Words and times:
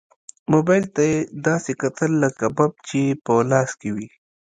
موبايل 0.53 0.85
ته 0.95 1.01
يې 1.11 1.19
داسې 1.47 1.71
کتل 1.81 2.11
لکه 2.23 2.45
بم 2.55 2.71
چې 2.87 2.97
يې 3.05 3.13
په 3.25 3.33
لاس 3.51 3.69
کې 3.79 3.89
وي. 3.95 4.09